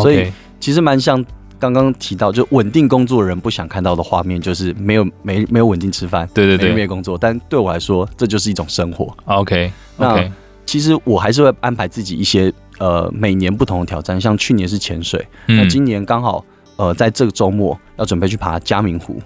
[0.00, 1.24] 所以其实蛮像
[1.58, 7.18] 刚刚提到，就稳定工作的人不想看到的画面，就是没有没没有稳定吃饭，对对对，没有工作。
[7.18, 9.12] 但对我来说，这就是一种生活。
[9.24, 10.22] OK，那
[10.64, 16.44] 其实我还是会安排自己一些呃每年不同的挑战，像去年是潜水，那今年刚好。
[16.78, 19.18] 呃，在这个周末要准备去爬嘉明湖，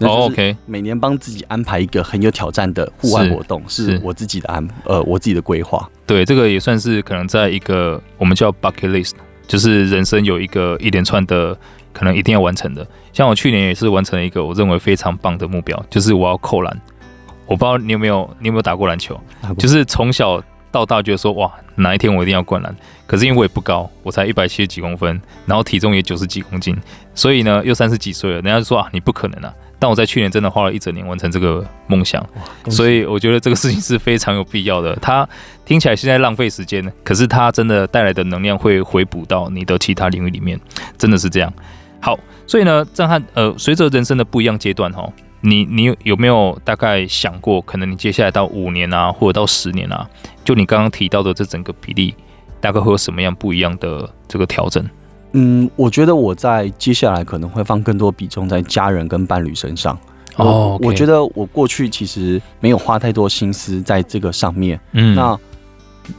[0.00, 5.88] 那就是 OK，每年帮自己安排一个很有挑战的户外活动，是我自己的安呃我自己的规划。
[6.06, 9.12] 对，这个也算是可能在一个我们叫 bucket list，
[9.46, 11.56] 就是人生有一个一连串的
[11.92, 12.86] 可能一定要完成的。
[13.12, 16.80] 像我去年也是完成了一个我认为非常棒的目标，就是我要扣篮。
[17.46, 19.20] 我不知道你有没有你有没有打过篮球，
[19.58, 20.42] 就是从小。
[20.72, 22.72] 到大觉得说哇，哪一天我一定要灌篮。
[23.04, 26.76] 可是因为我也不高，我才一百七十几公分，然后体重也九十几公斤，
[27.12, 29.52] 所以呢又三十几岁了，人家就说啊你不可能啊。
[29.80, 32.24] 但我在去年真的花了一整年完成这个梦想，
[32.68, 34.94] 所以我觉得这个事情是非常有必要的。
[34.96, 35.28] 它
[35.64, 40.60] 听起来现在浪费时间，可是它真的带来的能量会回补到你的其他领域里面，
[40.98, 41.52] 真的是这样。
[41.98, 45.10] 好，所以呢，震撼呃，随着人生的不一样阶段哈。
[45.42, 50.06] 你你有没有大概想过，可能你接下来到五年啊，或者到十年啊，
[50.44, 52.14] 就你刚刚提到的这整个比例，
[52.60, 54.86] 大概会有什么样不一样的这个调整？
[55.32, 59.98] 嗯，我觉得我在接下来可能会放更多比重在家人跟伴侣身上。
[60.36, 64.78] 哦，okay，我觉得我过去其实没有花太多心思在这个上面。
[64.92, 65.38] 嗯，那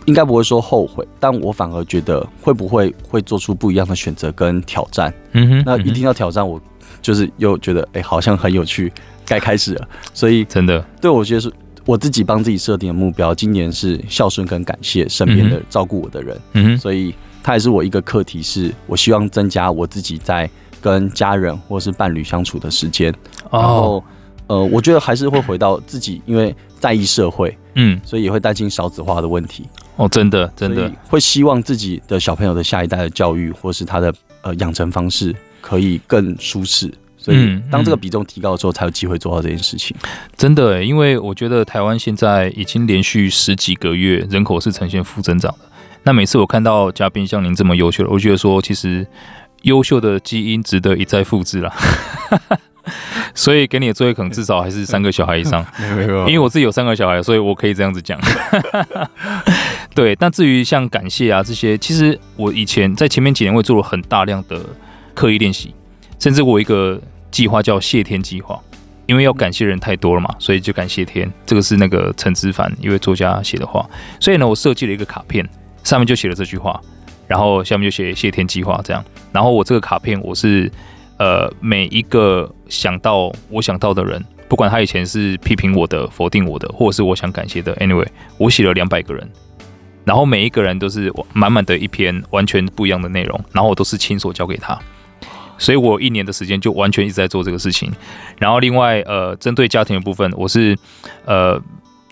[0.05, 5.13] 应该不会说后悔，但我反而觉得会不会会做出不一样的选择跟挑战。
[5.31, 6.61] 嗯哼，那一定要挑战我。
[7.01, 8.91] 就是又觉得哎、欸，好像很有趣，
[9.25, 9.89] 该开始了。
[10.13, 11.51] 所以真的，对我觉得是
[11.83, 13.33] 我自己帮自己设定的目标。
[13.33, 16.39] 今年是孝顺跟感谢身边的照顾我的人。
[16.53, 20.49] 嗯哼，所以它也是我一个课题，是我希望增加我自己在
[20.79, 23.13] 跟家人或是伴侣相处的时间。
[23.51, 24.03] 然后，
[24.47, 29.65] 呃，我觉得还是会回到自己，因为在意社会，嗯，所以也会担心少子化的问题。
[29.95, 35.35] 哦，真的，真的会希望自己的小朋友的下一代的教育，或是他的呃养成方式。
[35.63, 39.95] 可以更舒适，所以当这个比重提高的时候，才有机会做到这件事情。
[40.35, 45.59] 真的，因为我觉得台湾现在已经连续十几个月人口是呈现负增长的。
[46.03, 49.05] 那每次我看到嘉宾像您这么优秀的，我觉得说其实
[49.63, 51.73] 优秀的基因值得一再复制啦。
[53.35, 55.65] 所以给你的作业可能至少还是 三个小孩以上。
[56.27, 58.19] 因为我自己有三个小孩，所以我可以这样子讲。
[59.93, 64.59] 对，那至于像感谢啊这些，其实我以前在前面几年会做了很大量的。
[65.13, 65.75] 刻意练习，
[66.19, 68.57] 甚至我一个计划叫谢天计划，
[69.05, 71.29] 因为要感谢人太多了嘛，所以就感谢天。
[71.45, 73.85] 这个是那个陈之凡一位作家写的话，
[74.21, 75.47] 所以呢，我设计了一个卡片，
[75.83, 76.79] 上面就写了这句话，
[77.27, 79.03] 然后下面就写谢天计划这样。
[79.31, 80.71] 然后我这个卡片，我是
[81.17, 89.29] 呃每一个想到我想到的人，不管他以前是批评我的、否定我的，或者是我想感谢的，anyway，我写了两百个人。
[90.03, 94.77] 然后每一个人都是满满的一篇完全不一样的内容，然后我都是亲手交给他。
[95.59, 97.91] 所以我一年的时间就完全一直在做这个事情，
[98.39, 100.75] 然后另外呃，针对家庭的部分，我是
[101.23, 101.61] 呃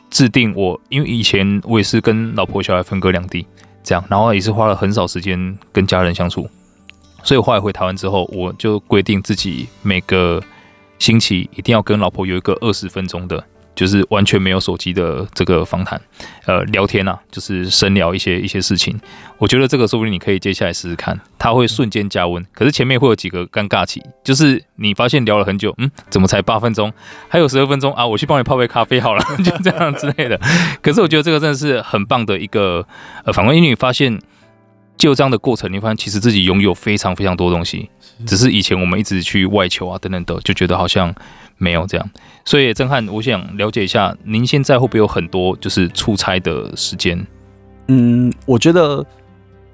[0.10, 3.46] 制定我，因为以前我也是跟老婆小孩分隔两地，
[3.84, 6.50] 这样，然后也是花了很少时间跟家人相处，
[7.24, 10.42] 所以后来回台湾之后，我就规定自己每个
[10.98, 13.44] 星期一定要跟老婆有一个二十分钟的。
[13.80, 16.02] 就是完全没有手机的这个访谈，
[16.46, 19.00] 呃，聊天啊，就是深聊一些一些事情。
[19.38, 22.46] 我觉得这个说不定你可以接下来试试看，它会瞬间加温。
[22.54, 26.92] 可是前面会有几个尴尬期，就是你发现聊了很久，嗯，怎么才八分钟？
[27.30, 30.38] 还有十二分钟啊，我去帮你泡杯咖啡好了， 就这样之类的。
[30.82, 32.86] 可是我觉得这个真的是很棒的一个
[33.24, 34.20] 呃反问，因为你发现
[35.00, 37.90] 就这样的过程，你发现其实自己拥有非常非常多东西，
[38.28, 41.12] 只是以前我们一直去外求啊等等的，就觉得好像。
[41.62, 42.10] 没有这样，
[42.46, 47.22] 所以震撼，我想了解一下，您现在会不会有很多就是出差的时间？
[47.88, 49.06] 嗯，我觉得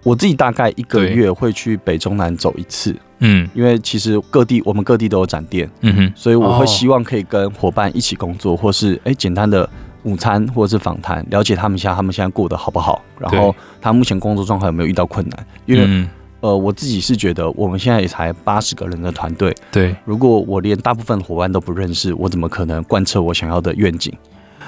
[0.01, 2.95] 我自己大概一个月会去北中南走一次。
[3.19, 9.69] 嗯，因为其实各地我们各地都有展店，嗯哼，所以我会希望可以跟伙伴一起工作，或是哎简单的
[10.05, 16.07] 午餐或者是访谈，了解他们一下他们现在过得好不好，然后他目前工作状况有没有遇到困难，因为。
[16.41, 19.95] 呃，我自己是觉得我们现在也才八十个人的团队，对。
[20.05, 24.13] 如果我连大部分伙伴都不认识，我怎么可能贯彻我想要的愿景？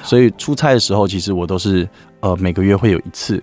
[0.02, 1.88] 所以出差的时候，其实我都是
[2.22, 3.40] 呃每个月会有一次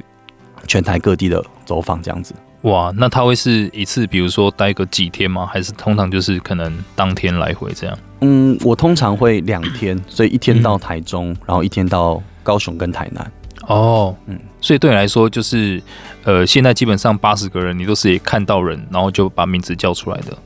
[0.67, 2.35] 全台各地的走访这样子。
[2.65, 5.47] 哇，那他会是一次，比如说待个几天吗？
[5.47, 7.99] 还是通常就是可能当天来回这样？
[8.23, 13.33] 嗯，我通常会两天，所以一天到台中，嗯、然后一天到高雄跟台南。
[13.67, 15.83] 哦，嗯，所以对你来说，就是，
[16.25, 20.37] 呃，现在基本上八十个人，你都是也看到人，然后就把名字叫出来的。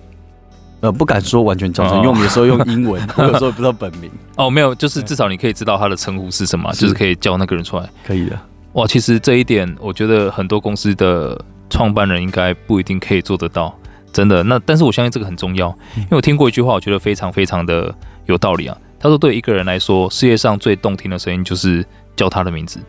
[0.80, 4.10] 呃，不敢说完全叫出来，因为我们有时候用英文， 我有时候不知道本名。
[4.34, 7.88] 哦，没有，就是至少你可以知道他的称呼是什么，就是可以叫那个人出来。
[8.04, 8.36] 可以的。
[8.72, 13.76] 哇，其实这一点，我觉得很多公司的创办人应该不一定可以做得到，
[14.12, 14.42] 真的。
[14.42, 17.94] 那但是我相信这个很重要，因为我听过一句话，我觉得非常非常的
[18.26, 18.76] 有道理啊。
[19.00, 22.80] 他说，对一个人来说，世界上最动听的声音就是叫他的名字。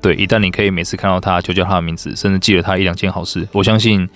[0.00, 4.08] 对，一旦你可以每次看到他就叫他的名字，甚至记了他一两件好事，我相信，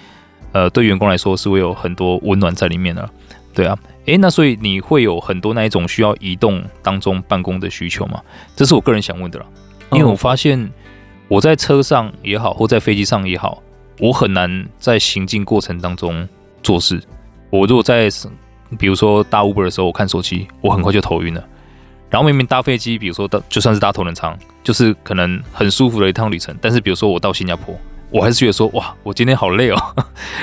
[0.51, 3.09] 呃，对员工来说是会有很多温暖在里面的。
[3.55, 8.21] 对啊，诶，那所以你会有很多那一种需要移动当中办公的需求吗？
[8.57, 9.47] 这是我个人想问的啦，
[9.93, 10.71] 因为我发现
[11.29, 13.63] 我在车上也好，或在飞机上也好，
[13.99, 16.29] 我很难在行进过程当中
[16.63, 17.01] 做事。
[17.51, 18.09] 我如果在
[18.79, 21.45] 比如说搭 Uber 的时候，我看手机，我很快就头晕了。
[22.11, 26.57] 然后明明搭飞机，比如说到就算是搭头等舱，就是可能很舒服的一趟旅程。
[26.61, 27.75] 但是比如说我到新加坡，
[28.11, 29.77] 我还是觉得说哇，我今天好累哦。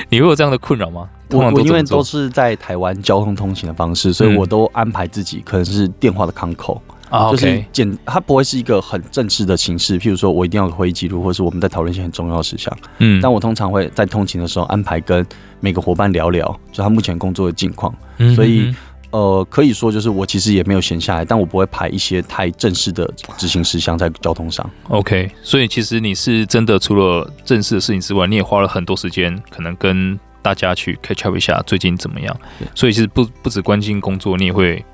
[0.08, 1.08] 你会有这样的困扰吗？
[1.30, 6.93] 我我因为都是在台湾交通通行的方式，所以我都安排自己可能是电话的 con call，嗯，
[7.30, 9.98] 就是简，它不会是一个很正式的形式。
[9.98, 12.76] 譬如说我一定要有会议记录，或是我们在讨论一些很重要的事项。
[12.98, 15.26] 嗯，但我通常会在通勤的时候安排跟
[15.60, 17.94] 每个伙伴聊聊，就他目前工作的近况。
[18.18, 18.74] 嗯，所以。
[19.10, 24.68] 呃，可以说就是我其实也没有闲下来，但我不会排一些太正式的执行事项在交通上。
[24.88, 32.36] OK，所以其实你是真的除了正式的事情之外，你也花了很多时间，可能跟大家去 catch up 一下最近怎么样。
[32.74, 34.84] 所以其实不不只关心工作，你也会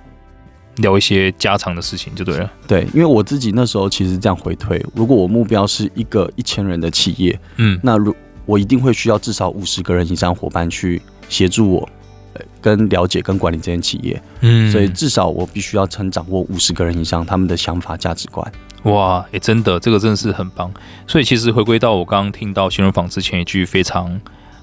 [0.80, 2.50] 聊一些家常的事情，就对了。
[2.66, 8.14] 对，因为我自己那时候其实这样回推，如果我目标是一个一千人的企业，嗯，那如
[8.44, 11.88] 我一定会需要至少五十个人以上伙伴去协助我。
[12.32, 18.52] 呃跟了解跟管理这间企业，嗯，所以至少我必须要成掌握五十个人以上他们的想法价值观。
[18.84, 20.72] 哇，哎、欸，真的，这个真的是很棒。
[21.08, 24.20] 所以其实回归到我刚刚听到新人坊之前一句非常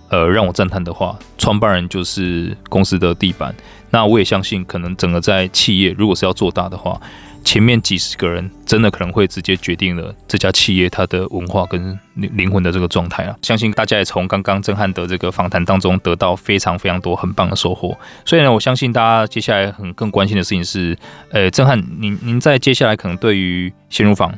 [0.10, 3.54] 呃让我赞叹的话，创办人就是公司的地板。
[3.90, 7.00] 那我也相信，可能整个在企业如果是要做大的话。
[7.44, 13.34] 前面几十个人真的可能会直接决定了这家企业它的文化跟灵魂的这个状态啊！
[13.42, 17.98] 相信大家也从刚刚震撼的这个访谈当中得到非常非常多很棒的收获。
[18.26, 20.98] 所以呢，我相信大家接下来很更关心的事情是，
[21.32, 24.38] 呃，震撼，您您在接下来可能对于鲜乳坊，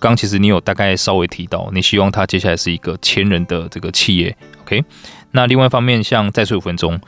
[0.00, 4.82] 刚其实你有大概稍微提到，你希望它接下来是一个千人的这个企业，OK？
[5.32, 7.00] 那另外一方面，像再睡五分钟，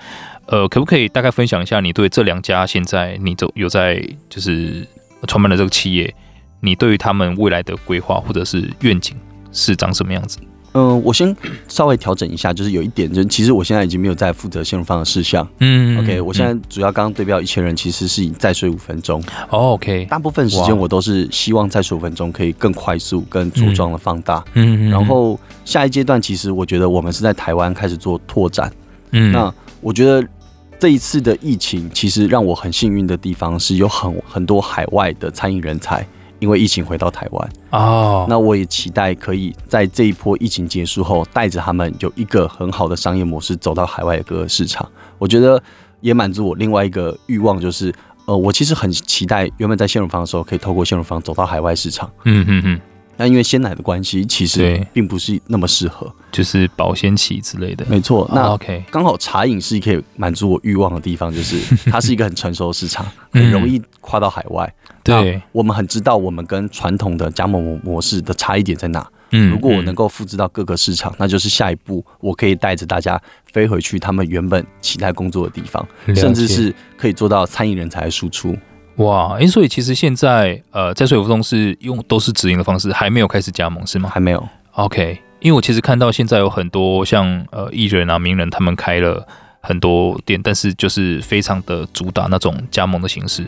[0.46, 4.87] 呃，可不可以大概分享一下你对这两家现在你都有在就是？
[5.28, 6.12] 创办的这个企业，
[6.58, 9.16] 你对于他们未来的规划或者是愿景
[9.52, 10.40] 是长什么样子？
[10.72, 11.35] 嗯、呃，我先
[11.68, 15.46] 稍微调整一下，就是有一点，就是其实我现在已经没有在负责鲜乳坊的事项。
[15.58, 19.23] 嗯，OK，我现在主要刚刚对标一千人，其实是以再睡五分钟。
[19.50, 24.44] 哦，OK，大部分时间我都是希望再睡五分钟可以更快速、更茁壮的放大。
[24.54, 28.73] 嗯，然后下一阶段，其实我觉得我们是在台湾开始做拓展。
[29.10, 30.27] 嗯，那我觉得。
[30.81, 36.04] 这一次的疫情，其实让我很幸运的地方是有很很多海外的餐饮人才，
[36.43, 38.27] 因为疫情回到台湾哦。
[38.29, 44.85] 那我也期待可以在这一波疫情结束后，带着他们有一个很好的商业模式走到海外的各个市场。
[45.19, 45.63] 我觉得
[46.01, 47.95] 也满足我另外一个欲望，就是
[48.27, 52.11] 呃，我其实很期待原本在鲜乳坊的时候，可以透过鲜乳坊走到海外市场。
[52.25, 52.81] 嗯嗯嗯。
[53.15, 57.85] 那因为鲜奶的关系，其实并不是那么适合，就是保鲜期之类的。
[57.87, 64.75] 没错，那 OK，刚好茶饮是可以满足我欲望的地方，就是它是一个很成熟的市场， 很容易跨到海外。
[65.05, 69.07] 对，我们很知道我们跟传统的加盟模式的差异点在哪。
[69.35, 73.19] 嗯，如果我能够复制到各个市场，那就是下一步我可以带着大家
[73.50, 78.55] 飞回去他们原本期待工作的地方，甚至是可以做到餐饮人才的输出。
[78.96, 84.11] 哇，哎，所以其实现在呃，在水福中是用都是直营的方式，还没有开始加盟是吗？
[84.13, 84.48] 还没有。
[84.73, 89.27] OK，因为我其实看到现在有很多像呃艺人啊、名人，他们开了
[89.63, 93.46] 很多店，但是就是非常的主打那种加盟的形式。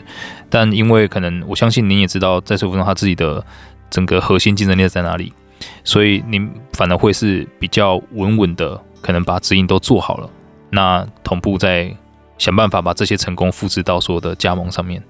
[0.49, 3.45] 但因为可能我相信您也知道，在水福中他自己的
[3.89, 5.31] 整个核心竞争力在哪里，
[5.83, 10.29] 所以您反而会是比较稳稳的，可能把直营都做好了，
[10.71, 11.95] 那同步在。
[12.37, 15.01] 想办法把这些成功复制到所有的加盟上面。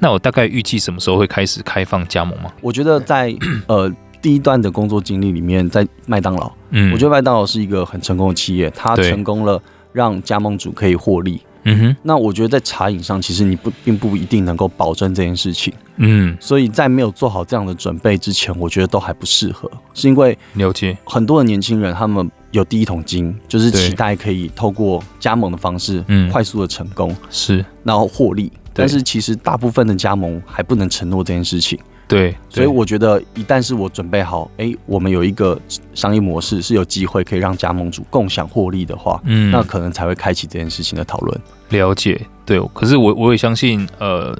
[0.00, 2.50] 那我大概预计什么时候会开始开放加盟吗？
[2.60, 3.32] 我觉得在
[3.68, 3.88] 呃
[4.20, 9.62] 第一段的工作经历里面，在麦当劳，嗯，我觉得麦当劳是一个很成功的企业，它成功了
[9.92, 11.40] 让加盟主可以获利。
[11.64, 11.96] 嗯哼。
[12.02, 15.72] 那我觉得在茶饮上，其实你不并不一定能够保证这件事情。
[15.96, 16.36] 嗯。
[16.40, 22.30] 所以在没有做好这样的准备之前，我觉得都还不适合，是因为了解很多的年轻人他们。
[22.52, 28.52] 有第一桶金，就是期待可以透过加盟的方式，嗯，快速的成功，嗯、是，然后获利。
[28.74, 31.78] 但是其实大部分的加盟还不能承诺这件事情。
[32.12, 35.58] 对，所以我觉得一旦是我准备好，哎、欸，我们有一个
[35.94, 41.40] 商业模式是有机会可以让加盟主共享获利的话，嗯，那可能才会开启这件事情的讨论。
[41.70, 42.60] 了解，对。
[42.74, 44.38] 可是我我也相信，呃，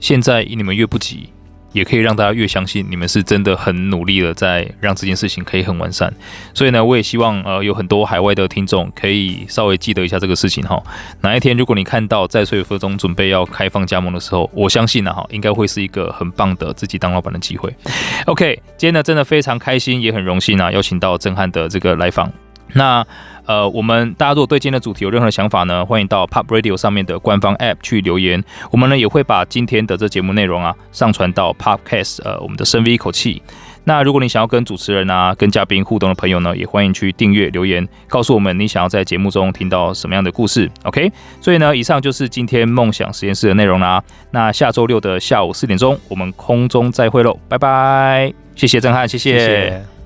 [0.00, 1.28] 现在你们越不急。
[1.78, 6.12] 也可以让大家越相信你们是真的很努力的在让这件事情可以很完善，
[6.52, 10.82] 所以呢，我也希望呃有很多海外的听众可以稍微记得一下这个事情哈。
[11.20, 17.72] 哪一天如果你看到在水福中准备要开放加盟的时候，我相信呢哈，应该会是一个很棒的自己当老板的机会。
[18.26, 22.28] OK，今天呢真的非常开心，也很荣幸啊，邀请到震撼的这个来访。
[22.74, 23.06] 那
[23.48, 28.44] 呃，我们大家如果对今天的主题有任何的想法呢，欢迎到 Pop Radio 上面的官方 App 去留言。
[28.70, 33.42] 我们呢也会把今天的这节目内容啊上传到 Podcast 呃我们的深 V 一口气。
[33.84, 40.70] 那如果你想要跟主持人啊、跟嘉宾互动的朋友呢，也欢迎去订阅留言，告诉我们你想要在节目中听到什么样的故事。
[40.82, 44.04] OK，所以呢，以上就是今天梦想实验室的内容啦。
[44.30, 48.30] 那下周六的下午四点钟，我们空中再会喽，拜拜！
[48.54, 49.38] 谢谢震撼，谢谢。
[49.38, 49.97] 谢谢。